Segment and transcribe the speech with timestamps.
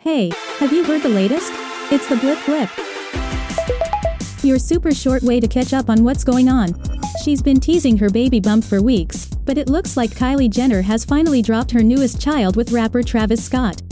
[0.00, 1.52] Hey, have you heard the latest?
[1.92, 2.70] It's the Blip Blip.
[4.42, 6.68] Your super short way to catch up on what's going on.
[7.22, 11.04] She's been teasing her baby bump for weeks, but it looks like Kylie Jenner has
[11.04, 13.82] finally dropped her newest child with rapper Travis Scott.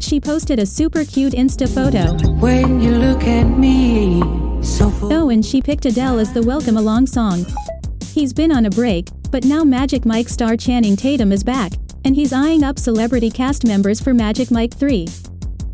[0.00, 2.16] She posted a super cute Insta photo.
[2.40, 4.20] When you look at me,
[4.64, 4.92] so.
[5.02, 7.46] Oh, and she picked Adele as the welcome along song.
[8.12, 11.70] He's been on a break, but now Magic Mike star Channing Tatum is back,
[12.04, 15.06] and he's eyeing up celebrity cast members for Magic Mike 3.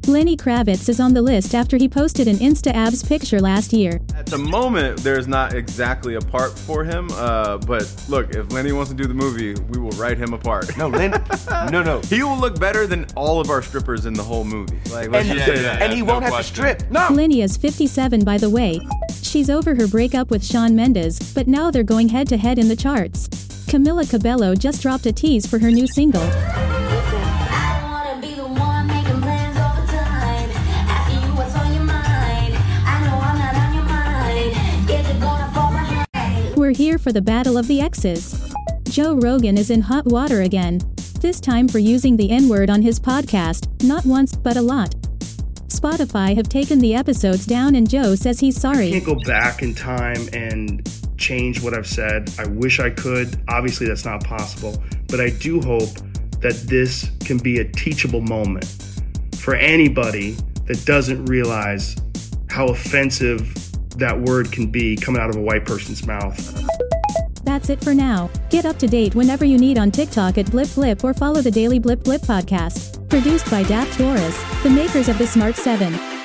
[0.08, 4.00] Lenny Kravitz is on the list after he posted an Insta abs picture last year.
[4.16, 8.72] At the moment, there's not exactly a part for him, uh, but look, if Lenny
[8.72, 10.76] wants to do the movie, we will write him apart.
[10.76, 11.16] No, Lenny,
[11.70, 12.00] no, no.
[12.08, 14.76] he will look better than all of our strippers in the whole movie.
[14.90, 15.80] Like, let's And, just say that.
[15.82, 16.64] and he no won't have question.
[16.64, 16.90] to strip.
[16.90, 17.08] No.
[17.12, 18.80] Lenny is 57 by the way.
[19.22, 22.66] She's over her breakup with Shawn Mendes, but now they're going head to head in
[22.68, 23.28] the charts.
[23.68, 26.28] Camila Cabello just dropped a tease for her new single.
[36.62, 38.54] We're here for the battle of the X's.
[38.84, 40.78] Joe Rogan is in hot water again.
[41.20, 44.92] This time for using the N word on his podcast, not once, but a lot.
[45.66, 48.90] Spotify have taken the episodes down and Joe says he's sorry.
[48.90, 52.30] I can't go back in time and change what I've said.
[52.38, 53.42] I wish I could.
[53.48, 54.80] Obviously, that's not possible.
[55.08, 55.90] But I do hope
[56.42, 58.66] that this can be a teachable moment
[59.34, 61.96] for anybody that doesn't realize
[62.50, 63.52] how offensive
[63.98, 66.36] that word can be coming out of a white person's mouth.
[67.44, 68.30] That's it for now.
[68.50, 71.50] Get up to date whenever you need on TikTok at Blip Blip or follow the
[71.50, 73.08] Daily Blip Blip podcast.
[73.08, 76.21] Produced by Daft Doris, the makers of the Smart 7.